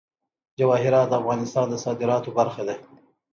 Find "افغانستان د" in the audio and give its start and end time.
1.21-1.75